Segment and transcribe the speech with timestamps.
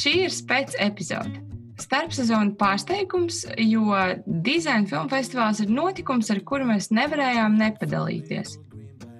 [0.00, 1.42] Šī ir spēc epizode.
[1.80, 3.90] Starpsezonu pārsteigums, jo
[4.46, 8.54] dizaina filmu festivāls ir notikums, ar kuru mēs nevarējām nepadalīties.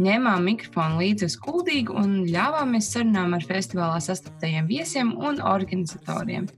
[0.01, 6.48] Ņēmām mikrofonu līdzi uz kuldīgu un ļāvāmies sarunām ar festivālā sastaptajiem viesiem un organizatoriem.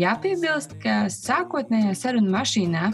[0.00, 2.88] Jāpiebilst, ka sākotnējā sarunu mašīnā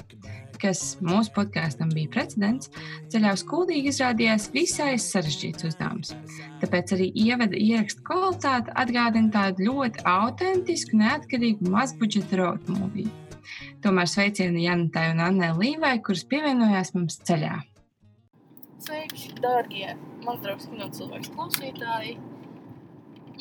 [0.62, 2.70] kas mūsu podkāstam bija precedents,
[3.12, 6.14] ceļā uz kuldīgi izrādījās visai sarežģīts uzdevums.
[6.62, 13.10] Tāpēc arī ievada ierakstu kvalitāte atgādina tādu ļoti autentisku, neatkarīgu mazbudžeta road movie.
[13.82, 17.56] Tomēr sveicieni Janitai un Annai Līvai, kuras pievienojās mums ceļā.
[18.82, 19.92] Sveiki, dārgie
[20.26, 22.16] mans draugs kino cilvēks klausītāji!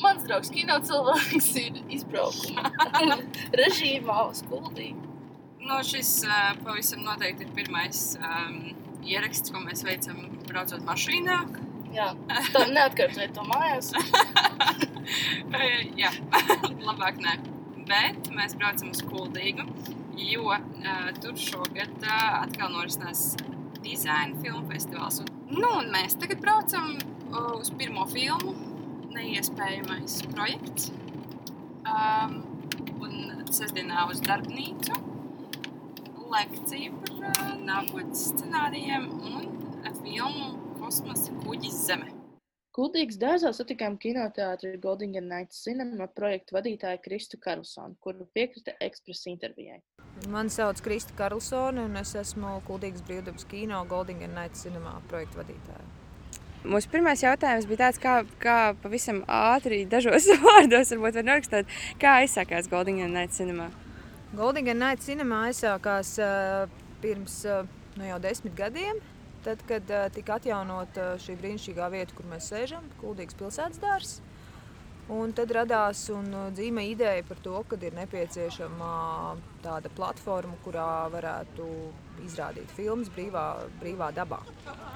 [0.02, 2.70] Mans draugs kino cilvēks ir izbraukuma
[3.60, 5.11] režīmā uz kuldīgu.
[5.62, 6.24] Nu, šis
[6.64, 8.56] pavisam noteikti ir pirmais um,
[9.06, 11.36] ieraksts, ko mēs veicam braucot mašīnā.
[11.92, 12.08] Jā,
[12.54, 13.92] tā neatkārtojiet to mājās.
[16.02, 16.10] Jā,
[16.88, 17.36] labāk nē.
[17.86, 19.66] Bet mēs braucam uz Kuldīgu,
[20.18, 23.36] jo uh, tur šogad uh, atkal norisinās
[23.82, 25.20] dizaina filmu festivāls.
[25.22, 28.54] Un, nu, un mēs tagad braucam uh, uz pirmo filmu,
[29.14, 30.90] neiespējamais projekts.
[31.82, 32.38] Um,
[33.02, 35.11] un sestdienā uz darbnīcu
[36.32, 39.52] lekciju par uh, nākotnes scenārijiem un
[40.02, 42.10] filmu Kosmosa kuģis Zeme.
[42.72, 49.82] Kultīgas dārzā satikām kinoteātrī Golden Nights Cinema projektu vadītāju Kristu Karlsonu, kuru piekrita ekspresa intervijai.
[50.32, 55.84] Mani sauc Krista Karlsone, un es esmu Kultīgas brīvdabas kino Golden Nights Cinema projektu vadītāja.
[56.62, 62.20] Mūsu pirmais jautājums bija tāds, kā, kā pavisam ātri, dažos vārdos, varbūt var norakstīt, kā
[62.22, 63.68] aizsākās Golden Nights Cinema.
[64.32, 66.14] Golden Night Cinema aizsākās
[67.02, 67.34] pirms
[67.98, 69.00] nu jau desmit gadiem.
[69.44, 74.20] Tad, kad tika atjaunota šī brīnišķīgā vieta, kur mēs sēžam, Kuldīgas pilsētas dārzs.
[75.12, 78.92] Un tad radās un dzīve ideja par to, ka ir nepieciešama
[79.64, 81.66] tāda platforma, kurā varētu
[82.24, 83.44] izrādīt filmas brīvā,
[83.82, 84.38] brīvā dabā.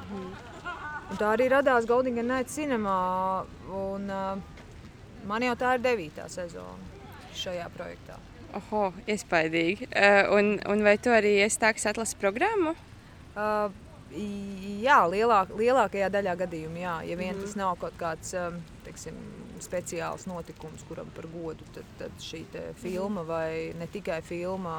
[0.06, 0.30] Mm.
[1.10, 3.44] Un tā arī radās Golden Night Cinema.
[3.82, 4.08] Un,
[5.26, 8.16] man jau tā ir devītā sezona šajā projektā.
[8.56, 9.90] Oho, iespaidīgi.
[9.90, 12.72] Uh, un, un vai tu arī esi tā, kas atlasa programmu?
[13.36, 13.68] Uh,
[14.80, 16.94] jā, lielāk, lielākajā daļā gadījumā, jā.
[17.10, 17.42] Ja vien mm.
[17.44, 18.56] tas nav kaut kāds um,
[18.86, 19.18] teiksim,
[19.64, 22.44] speciāls notikums, kuram par godu, tad, tad šī
[22.80, 23.28] filma mm.
[23.28, 24.76] vai ne tikai filma,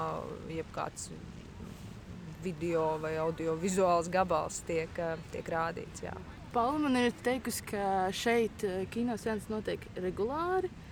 [0.54, 1.12] jeb kāds
[2.42, 5.00] video vai audio-vizuāls gabals tiek,
[5.34, 6.06] tiek rādīts.
[6.06, 6.16] Jā.
[6.54, 10.72] Paula man ir teikusi, ka šeit kinosēns notiek regulāri.
[10.72, 10.87] Uh, Eh,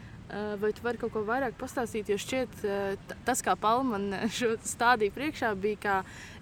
[0.61, 2.09] vai tu vari kaut ko vairāk pastāstīt?
[2.09, 2.97] Jo šķiet, eh,
[3.27, 5.97] tas, kā Palman šo stādīja priekšā, bija kā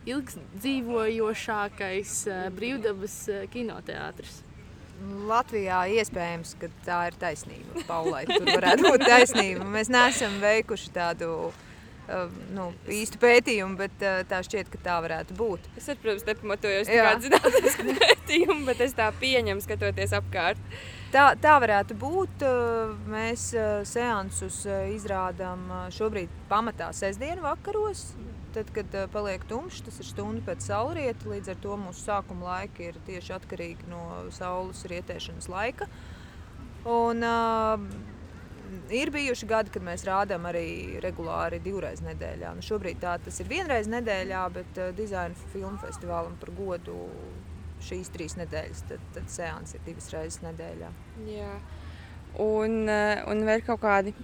[0.09, 3.17] ilgdzīvojošākais eh, brīvdabas
[3.53, 4.41] kinoteātris.
[5.27, 7.83] Latvijā iespējams, ka tā ir taisnība.
[7.89, 9.65] Paulai tur varētu būt taisnība.
[9.67, 11.51] Mēs neesam veikuši tādu
[12.53, 15.67] nu, īstu pētījumu, bet tā šķiet, ka tā varētu būt.
[15.79, 20.61] Es, protams, nepamatojos tādu zinātnisku pētījumu, bet es tā pieņemu, skatoties apkārt.
[21.13, 22.43] Tā, tā varētu būt.
[23.05, 23.51] Mēs
[23.85, 24.63] seansus
[24.95, 28.07] izrādām šobrīd pamatā sestdienu vakaros.
[28.53, 31.29] Tad, kad paliek tumšs, tas ir stunda pēc saulrieta.
[31.29, 34.01] Līdz ar to mūsu sākuma laika ir tieši atkarīgi no
[34.33, 35.89] saules rietēšanas laika.
[36.89, 37.77] Un, uh,
[38.89, 42.57] ir bijuši gadi, kad mēs rādām arī regulāri divreiz nedēļā.
[42.57, 46.97] Nu, šobrīd tā, tas ir vienreiz nedēļā, bet uh, dizaina filmu festivālam par godu
[47.87, 50.91] šīs trīs nedēļas, tad, tad seanss ir divas reizes nedēļā.
[51.29, 51.51] Jā.
[52.43, 54.15] Un, eh, un vēl kaut kādi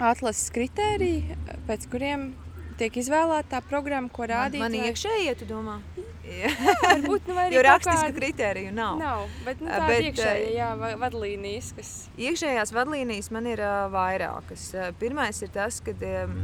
[0.00, 1.36] atlases kritēriji,
[1.68, 2.32] pēc kuriem
[2.78, 4.62] tiek izvēlēta tā programma, ko rādīt.
[4.62, 5.78] Man, man iekšējie, tu domā?
[6.24, 6.50] Jā,
[6.88, 8.16] varbūt nu, jo rakstisku kādi...
[8.16, 8.96] kritēriju nav.
[8.98, 10.70] Nav, bet nu, tā bet, iekšējā, jā,
[11.02, 11.92] vadlīnijas, kas...
[12.16, 14.70] Iekšējās vadlīnijas man ir uh, vairākas.
[15.00, 16.38] Pirmais ir tas, ka um,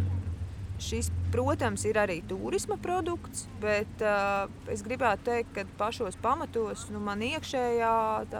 [0.80, 7.02] Šis, protams, ir arī turisma produkts, bet uh, es gribētu teikt, ka pašos pamatos nu,
[7.04, 7.90] man iekšējā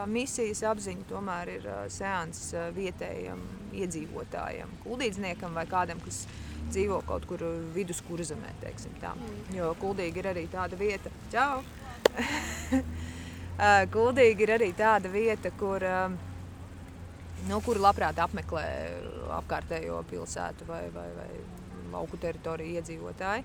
[0.08, 3.42] misijas apziņa tomēr ir uh, seans uh, vietējiem
[3.76, 6.24] iedzīvotājiem, kuldīdzniekam vai kādam, kas
[6.70, 7.44] dzīvo kaut kur
[7.76, 8.56] viduskurzemē.
[8.64, 9.38] Mm.
[9.58, 11.60] Jo kuldīgi ir arī tāda vieta, Čau!
[13.94, 15.84] kuldīgi ir arī tāda vieta, kur,
[17.48, 18.66] nu, kur labprāt apmeklē
[19.40, 21.28] apkārtējo pilsētu vai, vai, vai
[21.94, 23.44] lauku teritoriju iedzīvotāji.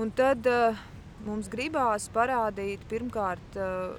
[0.00, 0.78] Un tad uh,
[1.26, 3.98] mums gribās parādīt pirmkārt uh,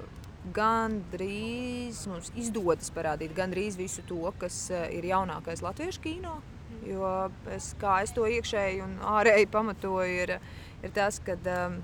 [0.56, 6.40] gandrīz, mums izdodas parādīt gandrīz visu to, kas uh, ir jaunākais latviešu kino.
[6.86, 10.38] Jo es, kā es to iekšēji un ārēji pamatoju, ir,
[10.82, 11.78] ir tas, ka um,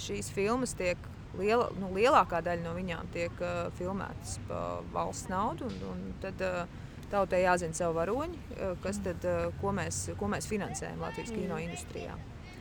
[0.00, 1.00] šīs filmas tiek
[1.38, 5.70] liela, nu, lielākā daļa no viņām tiek uh, filmētas par valsts naudu.
[5.70, 8.40] Un, un tad, uh, tautai jāzina savu varoņi,
[8.84, 9.26] kas tad,
[9.60, 12.16] ko, mēs, ko mēs finansējam Latvijas kino industrijā.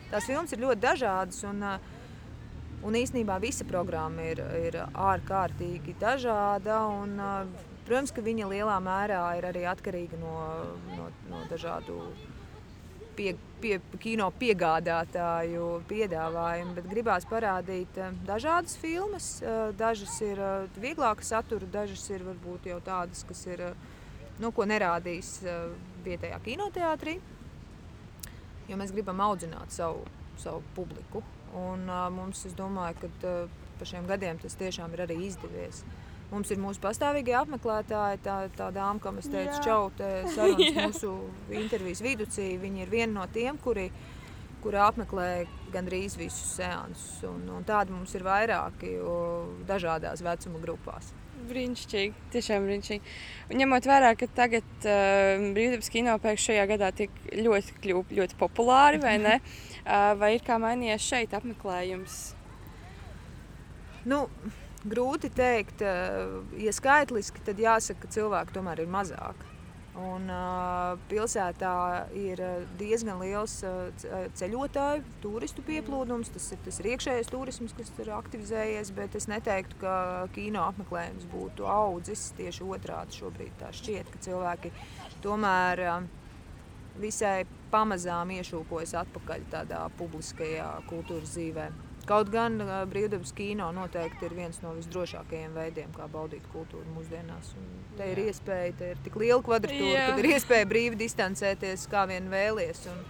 [0.09, 1.43] Tās filmas ir ļoti dažādas.
[1.45, 1.61] Un,
[2.85, 6.81] un īsnībā visa programma ir, ir ārkārtīgi dažāda.
[7.01, 7.15] Un,
[7.85, 10.35] protams, ka viņa lielā mērā ir arī atkarīga no,
[10.97, 12.01] no, no dažādu
[13.19, 19.29] pie, pie, kino piegādātāju piedāvājumu, bet gribās parādīt dažādas filmas.
[19.79, 23.65] Dažas ir uh, vieglāka satura, dažas ir varbūt jau tādas, kas ir,
[24.39, 25.37] nu, ko nerādīs
[26.05, 27.17] vietējā kinoteātrī.
[28.69, 30.05] Jo mēs gribam audzināt savu,
[30.39, 31.23] savu publiku.
[31.57, 33.33] Un, mums, es domāju, ka
[33.79, 35.81] pa šiem gadiem tas tiešām ir arī izdevies.
[35.81, 39.61] Uh, Mums ir mūsu pastāvīgie apmeklētāji, tā, tā dāma, kam es teicu, Jā.
[39.65, 39.87] čau,
[40.35, 41.13] sarunas mūsu
[41.57, 42.51] intervijas viducī.
[42.61, 43.87] Viņa ir viena no tiem, kuri,
[44.61, 45.29] kuri apmeklē
[45.73, 47.23] gandrīz visus seansus.
[47.25, 48.93] Un, un tādi mums ir vairāki
[49.69, 51.09] dažādās vecuma grupās.
[51.49, 53.13] Brīnišķīgi, tiešām brīnišķīgi.
[53.49, 58.39] Un ņemot vērā, ka tagad uh, brīvdabas kino pēkšņi šajā gadā tiek ļoti, kļūt, ļoti
[58.39, 59.39] populāri, vai ne?
[59.83, 62.19] Uh, vai ir kā mainījies šeit apmeklējums?
[64.09, 64.23] Nu,
[64.87, 69.35] grūti teikt, eh, ja skaitliski, tad jāsaka, ka cilvēku tomēr ir mazāk.
[69.99, 71.73] Un, uh, pilsētā
[72.15, 72.39] ir
[72.79, 73.89] diezgan liels uh,
[74.37, 76.31] ceļotāju, turistu pieplūdums.
[76.35, 79.95] Tas ir, tas ir iekšējais turisms, kas ir aktivizējies, bet es neteiktu, ka
[80.35, 82.29] kino apmeklējums būtu audzis.
[82.37, 84.71] Tieši otrādi šobrīd tā šķiet, ka cilvēki
[85.25, 86.07] tomēr uh,
[86.99, 87.43] visai
[87.73, 91.88] pamazām iešūpojas atpakaļ tādā publiskajā kultūras dzīvēm.
[92.09, 92.57] Kaut gan
[92.89, 97.53] brīvdabas kino noteikti ir viens no visdrošākajiem veidiem, kā baudīt kultūru mūsdienās.
[97.59, 97.69] Un
[97.99, 102.31] te ir iespēja, te ir tik liela kvadratūra, ka ir iespēja brīvi distancēties, kā vien
[102.33, 102.87] vēlies.
[102.89, 103.05] Un,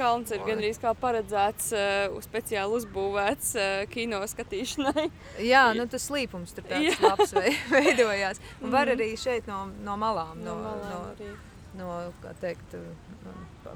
[0.00, 5.10] Kalns ir gandrīz kā paredzēts, uh, speciāli uzbūvēts uh, kino skatīšanai.
[5.44, 7.34] Jā, nu, tas slīpums tur tāds labs
[7.74, 8.40] veidojās.
[8.62, 8.94] Un var mhm.
[8.96, 11.32] arī šeit no, no malām, no, no, malām no, arī.
[11.78, 11.90] No
[12.22, 12.74] kā teikt,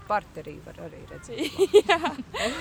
[0.08, 1.58] parterī var arī redzēt.
[1.90, 2.12] Jā,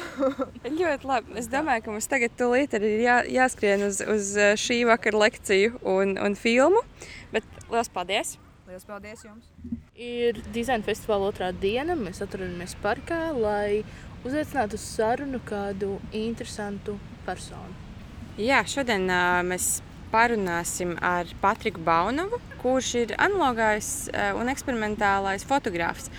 [0.79, 1.35] ļoti labi.
[1.41, 5.25] Es domāju, ka mums tagad tūlīt arī ir jā, jāskrien uz, uz eh, šī vakara
[5.25, 6.83] lekciju un, un filmu.
[7.33, 8.35] Bet liels paldies!
[8.69, 9.47] Liels paldies jums!
[9.93, 11.97] Ir dizaina festivāla otrā diena.
[11.99, 13.83] Mēs atrodamies parkā, lai
[14.23, 16.97] uzaicinātu uz sarunu kādu interesantu
[17.27, 17.81] personu.
[18.39, 19.75] Jā, šodien uh, mēs
[20.13, 23.89] parunāsim ar Patriku Baunovu, kurš ir analogais
[24.37, 26.11] un eksperimentālais fotogrāfs.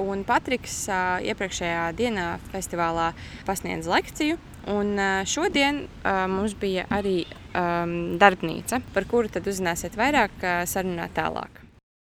[0.00, 3.12] Un Patriks uh, iepriekšējā dienā festivālā
[3.46, 4.40] pasniedz lekciju.
[4.72, 7.20] Un uh, šodien uh, mums bija arī
[7.54, 11.62] um, darbnīca, par kuru tad uzzināsiet vairāk uh, sarunā tālāk.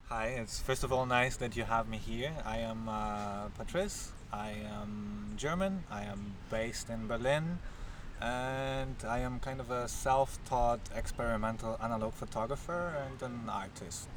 [0.10, 2.34] Hi, it's first of all nice that you have me here.
[2.46, 4.14] I am uh, Patrice.
[4.34, 5.84] I am German.
[5.92, 7.60] I am based in Berlin.
[8.22, 14.08] And I am kind of a self taught experimental analog photographer and an artist.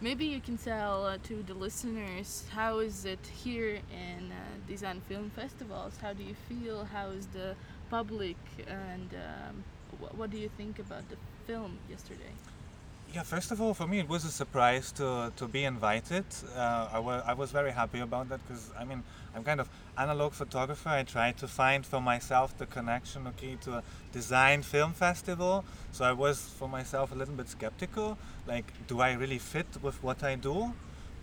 [0.00, 4.36] Maybe you can tell uh, to the listeners how is it here in uh,
[4.66, 5.98] design film festivals?
[6.00, 6.86] How do you feel?
[6.86, 7.54] How is the
[7.90, 8.36] public?
[8.66, 9.64] And um,
[10.00, 11.16] wh what do you think about the
[11.46, 12.32] film yesterday?
[13.12, 16.24] Yeah, first of all, for me it was a surprise to, to be invited.
[16.56, 19.02] Uh, I, wa- I was very happy about that because I mean
[19.34, 19.68] I'm kind of
[19.98, 20.88] analog photographer.
[20.90, 23.82] I try to find for myself the connection, okay, to a
[24.12, 25.64] design film festival.
[25.90, 30.00] So I was for myself a little bit skeptical, like, do I really fit with
[30.04, 30.72] what I do?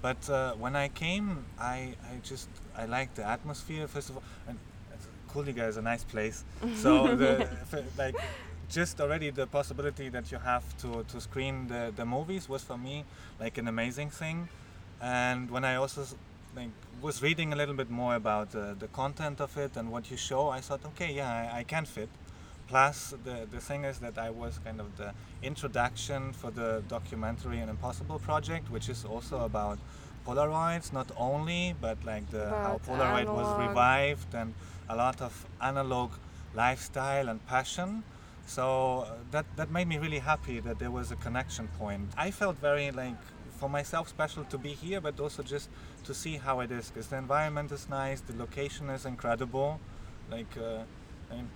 [0.02, 4.24] But uh, when I came, I, I just I liked the atmosphere first of all,
[4.48, 4.58] and
[5.34, 6.44] Kuliga is a nice place.
[6.76, 7.48] So the
[7.98, 8.16] like
[8.70, 12.78] just already the possibility that you have to, to screen the, the movies was for
[12.78, 13.06] me
[13.40, 14.50] like an amazing thing.
[15.02, 16.06] And when i also
[16.56, 16.70] like
[17.02, 20.18] was reading a little bit more about uh, the content of it and what you
[20.18, 22.10] show i thought okay yeah i, I can fit.
[22.68, 27.60] Plus the, the thing is that i was kind of the introduction for the documentary
[27.60, 29.78] an impossible project which is also about
[30.28, 33.38] polaroids not only but like the how polaroid analog.
[33.38, 34.54] was revived and
[34.90, 36.12] a lot of analog
[36.56, 38.04] lifestyle and passion
[38.48, 42.10] so uh, that that made me really happy that there was a connection point.
[42.18, 43.16] I felt very like
[43.60, 45.70] for myself special to be here, but also just
[46.06, 49.80] to see how it is because the environment is nice, the location is incredible.
[50.32, 50.84] Like uh,
[51.32, 51.50] I mean,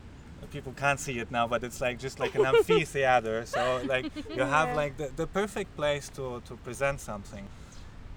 [0.51, 3.45] people can't see it now, but it's like just like an amphitheater.
[3.55, 7.47] So like you have like the, the perfect place to to present something.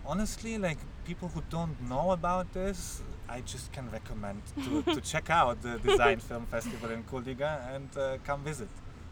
[0.05, 5.31] Honestly, like people who don't know about this, I just can recommend to, to check
[5.31, 8.69] out the Design Film Festival in Kuldiga and uh, come visit.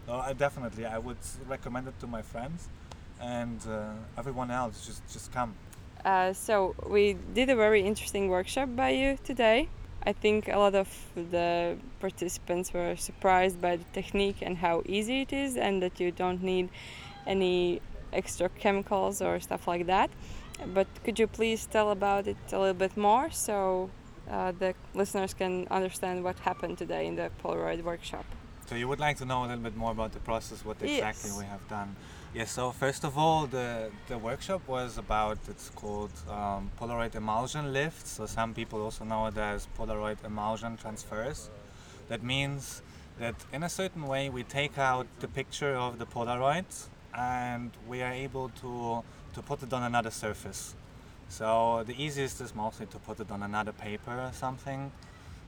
[0.07, 2.69] So I definitely I would recommend it to my friends
[3.21, 4.87] and uh, everyone else.
[4.87, 5.55] Just just come.
[6.05, 9.69] Uh, so we did a very interesting workshop by you today.
[10.05, 15.21] I think a lot of the participants were surprised by the technique and how easy
[15.23, 16.69] it is, and that you don't need
[17.25, 17.81] any
[18.13, 20.11] extra chemicals or stuff like that.
[20.75, 23.91] but could you please tell about it a little bit more so
[24.33, 28.25] uh, the listeners can understand what happened today in the Polaroid workshop?
[28.67, 31.31] So you would like to know a little bit more about the process, what exactly
[31.31, 31.39] Yes.
[31.39, 31.95] we have done.
[32.35, 32.51] Yes.
[32.53, 38.07] So first of all, the the workshop was about it's called um, Polaroid emulsion lift.
[38.07, 41.51] So some people also know it as Polaroid emulsion transfers.
[42.09, 42.83] That means
[43.19, 46.65] that in a certain way we take out the picture of the Polaroid
[47.15, 49.03] and we are able to
[49.35, 50.75] to put it on another surface.
[51.33, 54.93] So the easiest is mostly to put it on another paper or something.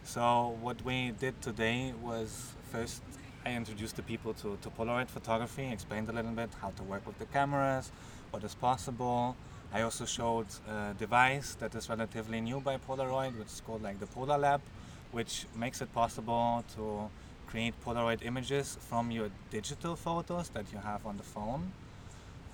[0.02, 3.02] So what we did today was first
[3.44, 7.06] I introduced the people to, to Polaroid photography, explained a little bit how to work
[7.06, 7.92] with the cameras,
[8.30, 9.36] what is possible.
[9.74, 14.00] I also showed a device that is relatively new by Polaroid, which is called like
[14.00, 14.62] the Polar Lab,
[15.12, 17.10] which makes it possible to
[17.46, 21.72] create Polaroid images from your digital photos that you have on the phone.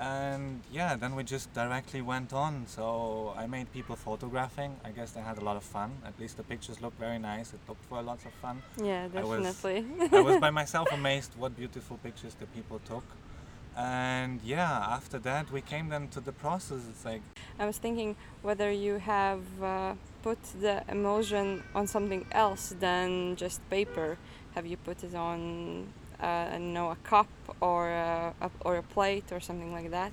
[0.01, 2.65] And yeah, then we just directly went on.
[2.67, 4.77] So I made people photographing.
[4.83, 5.91] I guess they had a lot of fun.
[6.07, 7.53] At least the pictures looked very nice.
[7.53, 8.63] It looked for lots of fun.
[8.83, 10.09] Yeah, I was- definitely.
[10.19, 13.05] I was by myself amazed what beautiful pictures the people took.
[13.77, 16.81] And yeah, after that we came then to the process.
[16.91, 17.23] It's like
[17.59, 23.61] I was thinking whether you have uh, put the emulsion on something else than just
[23.71, 24.17] paper.
[24.55, 25.87] Have you put it on,
[26.23, 27.29] uh, know, a cup
[27.61, 30.13] or a, a, or a plate or something like that?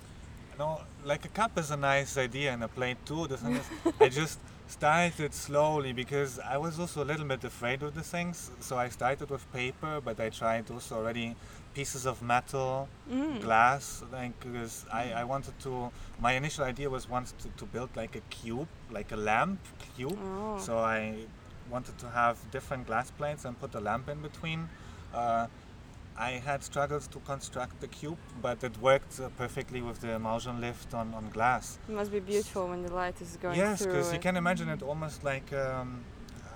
[0.59, 3.27] No, like a cup is a nice idea and a plate too.
[3.27, 3.65] The thing is,
[3.99, 8.51] I just started slowly because I was also a little bit afraid of the things.
[8.59, 11.35] So I started with paper, but I tried also already
[11.73, 13.39] pieces of metal, Mm.
[13.41, 15.91] glass, like because I, I wanted to.
[16.19, 19.59] My initial idea was once to, to build like a cube, like a lamp
[19.95, 20.17] cube.
[20.19, 20.57] Oh.
[20.57, 21.13] So I
[21.69, 24.67] wanted to have different glass plates and put a lamp in between.
[25.13, 25.47] Uh,
[26.17, 30.59] I had struggles to construct the cube, but it worked uh, perfectly with the emulsion
[30.59, 31.77] lift on, on glass.
[31.87, 34.69] It must be beautiful when the light is going yes, through because you can imagine
[34.69, 36.03] it almost like um,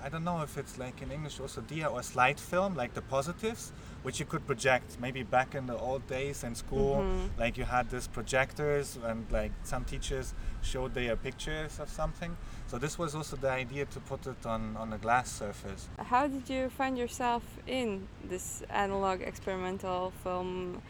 [0.04, 3.02] I don't know if it's like in English also dia or slide film, like the
[3.02, 4.96] positives, which you could project.
[5.00, 7.38] Maybe back in the old days in school, Mhm.
[7.38, 12.36] like you had these projectors and like some teachers showed their pictures of something.
[12.66, 15.88] So this was also the idea to put it on, on a glass surface.
[15.98, 20.82] How did you find yourself in this analog experimental film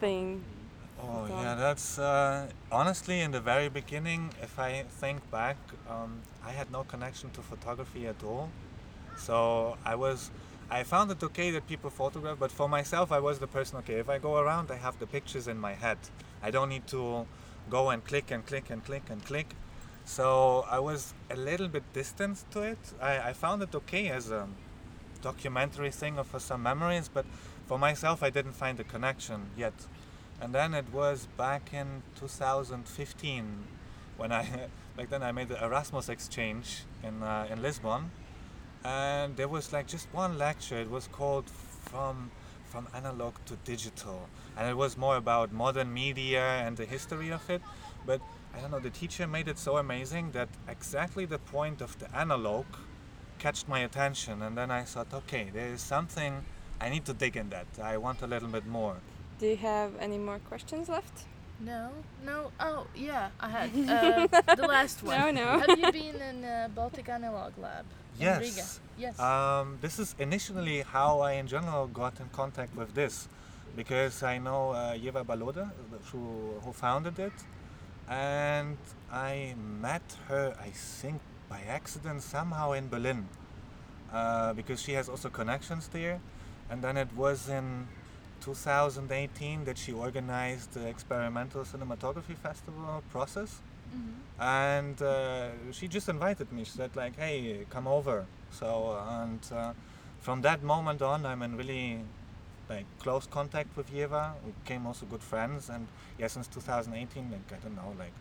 [0.00, 0.44] thing?
[1.06, 4.30] Oh yeah, that's uh, honestly in the very beginning.
[4.42, 5.56] If I think back,
[5.88, 8.48] um, I had no connection to photography at all.
[9.16, 10.30] So I was,
[10.70, 13.78] I found it okay that people photograph, but for myself, I was the person.
[13.78, 15.98] Okay, if I go around, I have the pictures in my head.
[16.42, 17.26] I don't need to
[17.70, 19.54] go and click and click and click and click.
[20.04, 22.78] So I was a little bit distant to it.
[23.00, 24.48] I, I found it okay as a
[25.22, 27.24] documentary thing or for some memories, but
[27.66, 29.74] for myself, I didn't find the connection yet.
[30.40, 33.64] And then it was back in 2015
[34.16, 38.10] when I, back then I made the Erasmus exchange in, uh, in Lisbon.
[38.84, 40.76] And there was like just one lecture.
[40.76, 42.30] It was called From,
[42.66, 44.28] From Analog to Digital.
[44.56, 47.62] And it was more about modern media and the history of it.
[48.06, 48.20] But
[48.54, 52.14] I don't know, the teacher made it so amazing that exactly the point of the
[52.14, 52.66] analog
[53.38, 54.42] catched my attention.
[54.42, 56.44] And then I thought, okay, there is something,
[56.80, 57.66] I need to dig in that.
[57.82, 58.96] I want a little bit more.
[59.38, 61.24] Do you have any more questions left?
[61.60, 61.90] No,
[62.24, 62.50] no.
[62.60, 65.18] Oh, yeah, I had uh, the last one.
[65.18, 65.58] No, no.
[65.58, 67.84] Have you been in uh, Baltic Analog Lab
[68.20, 68.56] in Riga?
[68.56, 68.80] Yes.
[68.96, 69.18] Yes.
[69.18, 73.28] Um, this is initially how I, in general, got in contact with this,
[73.76, 75.70] because I know uh, Yeva Baloda,
[76.12, 77.32] who, who founded it,
[78.08, 78.76] and
[79.10, 83.26] I met her, I think, by accident somehow in Berlin,
[84.12, 86.20] uh, because she has also connections there,
[86.70, 87.88] and then it was in
[88.44, 93.50] 2018 that she organized the experimental cinematography festival process
[93.94, 94.14] Mhm.
[94.38, 96.64] and uh, she just invited me.
[96.64, 98.18] She said like, "Hey, come over."
[98.60, 98.68] So
[99.20, 99.72] and uh,
[100.26, 101.86] from that moment on, I'm in really
[102.68, 104.24] like close contact with Yeva.
[104.44, 105.86] We became also good friends, and
[106.18, 108.16] yeah, since 2018, like I don't know, like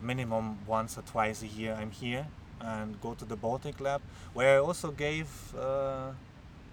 [0.00, 2.26] minimum once or twice a year, I'm here
[2.60, 4.00] and go to the Baltic Lab,
[4.34, 6.10] where I also gave uh,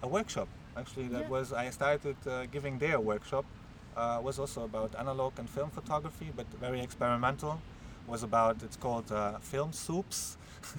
[0.02, 0.48] a workshop.
[0.76, 1.30] Actually, that Yeah.
[1.30, 3.44] was I started uh, giving their workshop.
[3.96, 7.60] Uh, was also about analog and film photography, but very experimental
[8.08, 10.36] was about it's called uh, film soups.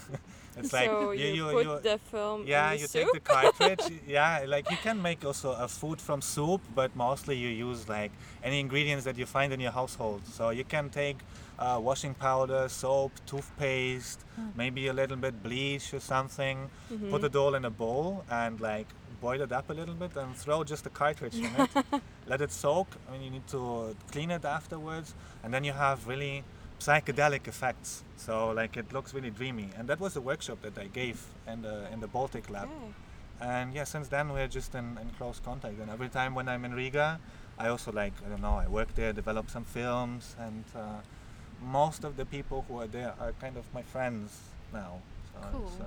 [0.57, 2.91] it's like so you, you, you, put you the film yeah the you soup?
[2.93, 7.35] take the cartridge yeah like you can make also a food from soup but mostly
[7.37, 8.11] you use like
[8.43, 11.17] any ingredients that you find in your household so you can take
[11.59, 14.23] uh, washing powder soap toothpaste
[14.55, 16.57] maybe a little bit bleach or something
[16.91, 17.09] Mm-hmm.
[17.11, 20.36] put it all in a bowl and like boil it up a little bit and
[20.36, 21.69] throw just a cartridge in it
[22.27, 26.07] let it soak i mean you need to clean it afterwards and then you have
[26.07, 26.43] really
[26.79, 28.03] psychedelic effects.
[28.17, 31.17] So like it looks really dreamy, and that was the workshop that I gave
[31.48, 32.67] in the in the Baltic lab.
[33.39, 35.79] And yeah, since then we're just in, in close contact.
[35.81, 37.19] And every time when I'm in Riga,
[37.57, 41.00] I also like I don't know I work there, develop some films, and uh,
[41.62, 44.29] most of the people who are there are kind of my friends
[44.74, 45.00] now.
[45.34, 45.72] So Cool.
[45.81, 45.86] uh,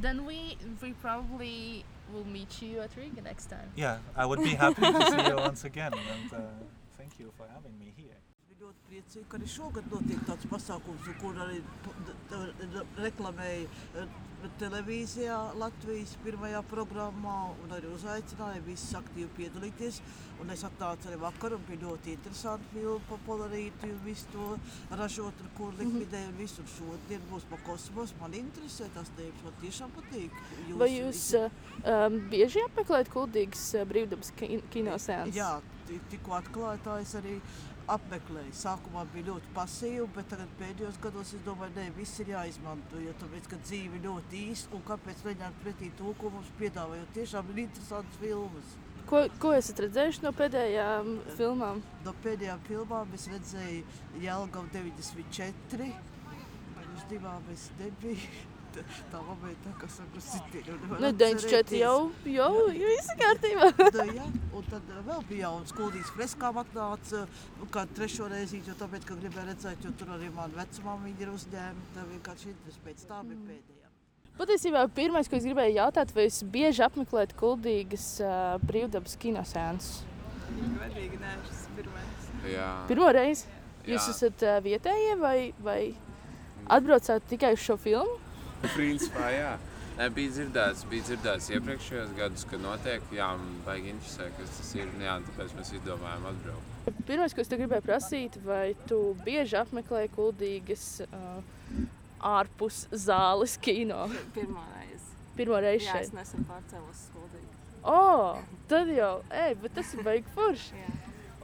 [0.00, 3.68] Then we we probably will meet you at Riga next time.
[3.76, 6.38] yeah, I would be happy to see you once again, and uh,
[6.98, 8.14] thank you for having me here.
[8.66, 11.58] Ļoti priecīgi, ka arī šogad notiek tāds pasākums, kur arī
[12.98, 14.06] reklamēja
[14.60, 20.00] televīzijā Latvijas pirmajā programmā, un arī uzaicināja visus aktīvi piedalīties.
[20.42, 24.48] Un es atnācu arī vakar, un bija ļoti interesanti filmu par polarīti, un visu to
[25.00, 26.60] ražot, un kur likvidēja, un visu.
[26.64, 30.42] Un šodien būs pa kosmos, man interesē tas teiks, man tiešām patīk.
[30.76, 31.48] Vai jūs uh,
[31.84, 35.36] um, bieži apmeklējat kuldīgas uh, brīvdabas ki- kinoseanses?
[35.40, 35.54] Jā,
[35.88, 37.38] ti- tikko atklāju, tā es arī
[37.86, 38.50] apmeklēju.
[38.58, 42.98] Sākumā bija ļoti pasīva, bet tagad pēdējos gados es domāju, ka viss ir jāizmanto.
[42.98, 46.98] Jo tāpēc, ka dzīve ļoti īsa un kāpēc neņemt pretī to, ko mums piedāvā.
[47.00, 48.74] Jo tiešām ir interesantas filmas.
[49.06, 51.82] Ko, ko esat redzējuši no pēdējām filmām?
[52.04, 53.84] No pēdējām filmām es redzēju
[54.24, 55.88] Jelgavu 94.
[56.96, 58.18] Uz divām es nebiju.
[58.76, 61.78] Tā- Tā momentā, kas saka, sitienu Nu, 94 atcerēties.
[61.80, 63.68] jau, jau, jau viss kārtībā.
[63.94, 64.26] Da, ja,
[64.58, 67.22] un tad uh, vēl bija jauns kuldīgs freskām atnāca,
[67.60, 71.24] nu, kā trešo reizi, jo tāpēc, ka gribēju redzēt, jo tur arī man vecumā viņi
[71.24, 73.85] ir uzņēmumi, tā vienkārši interesi pēc tā bija pēdējā.
[74.36, 80.02] Patiesībā pirmais, ko es gribēju jautāt, vai jūs bieži apmeklējat kuldīgas uh, brīvdabas kinoseanses?
[80.56, 82.26] Godīgi, nē, šis ir pirmais.
[82.52, 83.48] Jā, Pirmo reizi?
[83.86, 84.12] Jūs Jā.
[84.12, 85.80] esat uh, vietējie vai, vai
[86.68, 88.20] atbraucāt tikai uz šo filmu?
[88.74, 89.56] principā jā.
[89.96, 93.30] Nē, bija dzirdēts, bija dzirdēts iepriekšējos gados, kad notiek, jā,
[93.64, 96.90] baigi interesē, kas tas ir, jā, tāpēc mēs izdomājām atbraukt.
[97.08, 101.40] Pirmais, ko es te gribēju prasīt, vai tu bieži apmeklē kuldīgas uh,
[102.20, 104.06] ārpus zāles kino?
[104.34, 105.10] Pirmā reize.
[105.36, 106.14] Pirmo reizi Jā, es šeit.
[106.16, 107.44] nesen pārcēlos skoldīgi.
[107.86, 108.38] Oh,
[108.70, 110.80] tad jau, ej, bet tas ir baigi forši.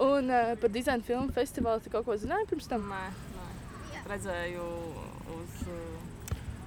[0.02, 2.88] Un uh, par dizaina filmu festivālu tu kaut ko zināji pirms tam?
[2.90, 3.02] Nē,
[3.36, 4.00] nē.
[4.10, 4.64] Redzēju
[5.36, 5.60] uz,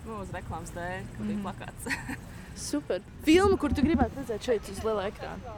[0.06, 1.28] nu, uz reklāmas dēļ, kad Mhm.
[1.32, 2.20] bija plakāts.
[2.70, 3.02] Super.
[3.26, 5.58] Filmu, kur tu gribētu redzēt šeit uz liela ekrāna.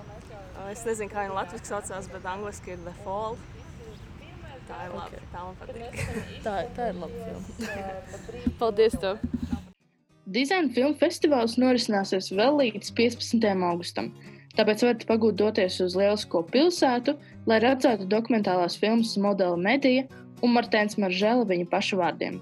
[0.72, 3.38] Es nezinu, kā viņa latviešu saucās, bet angliski ir The Fall.
[4.68, 5.20] Tā ir labi.
[5.20, 5.30] Ok.
[5.34, 6.02] Tā man patīk.
[6.46, 8.52] Tā, tā ir laba filma.
[8.60, 8.98] Paldies!
[9.02, 9.22] Tev.
[10.28, 13.48] Dizaina filmu festivāls norisināsies vēl līdz 15.
[13.70, 14.12] augustam.
[14.58, 17.14] Tāpēc varat pagūt doties uz lielisko pilsētu,
[17.48, 20.08] lai redzētu dokumentālās filmas modeli Medija
[20.44, 22.42] un Martēns Maržēla viņa paša vārdiem.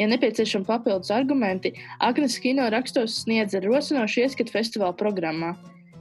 [0.00, 5.52] Ja nepieciešami papildus argumenti, Agnēs Kino rakstos sniedz rosinošu ieskatu festivāla programmā.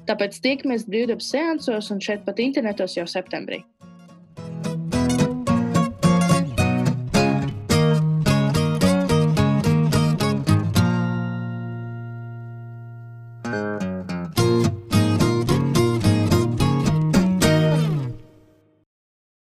[0.07, 3.61] Tāpēc tiekamies brīvdabas seansos un šeit pat internetos jau septembrī.